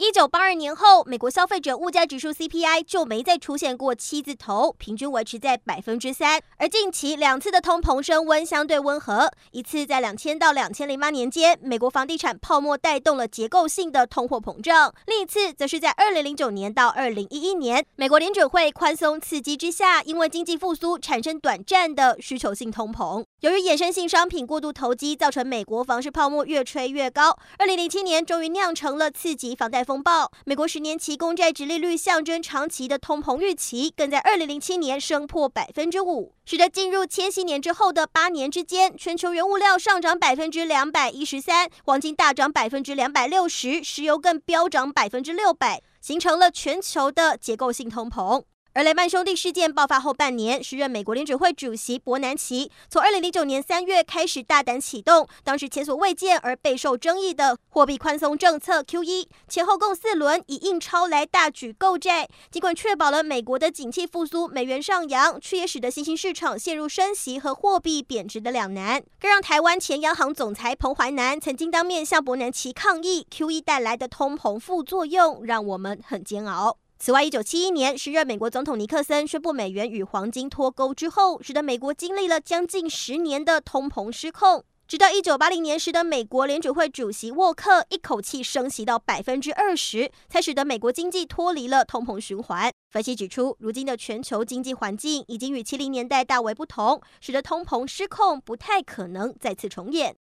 [0.00, 6.40] 一九八二年后，美国消费者物价指数 CPI 就没再出现过七字头，平均维持在百分之三。
[6.56, 23.24] 而近期两次的通膨升温相对温和，一次在两千到两千零八年间，美国房地产泡沫带动了结构性的通货膨胀；另一次则是在二零零九年到二零一一年，美国联准会宽松刺激之下，因为经济复苏产生短暂的需求性通膨。
[23.40, 27.36] 由于衍生性商品过度投机，造成美国房市泡沫越吹越高。
[27.58, 48.44] 二零零七年终于酿成了次级房贷风暴，美国十年期公债殖利率象征长期的通膨预期，更在二零零七年升破百分之五，使得进入千禧年之后的八年之间，全球原物料上涨百分之两百一十三，黄金大涨百分之两百六十，石油更飙涨百分之六百，形成了全球的结构性通膨。
[48.78, 76.78] 而雷曼兄弟事件爆发后半年，时任美国联准会主席伯南奇从二零零九年三月开始大胆启动当时前所未见而备受争议的货币宽松政策 QE，前后共四轮以印钞来大举购债，尽管确保了美国的景气复苏，美元上扬，却也使得新兴市场陷入升息和货币贬值的两难，更让台湾前央行总裁彭淮南曾经当面向伯南奇抗议 QE 带来的通膨副作用，让我们很煎熬。
[77.00, 84.64] 此外，一九七一年，时任美国总统尼克森宣布美元与黄金脱钩之后，使得美国经历了将近十年的通膨失控。
[84.88, 92.68] 直到一九八零年时的美国联储会主席沃克一口气升息到百分之二十，才使得美国经济脱离了通膨循环。
[92.90, 100.16] 分析指出，如今的全球经济环境已经与七零年代大为不同，使得通膨失控不太可能再次重演。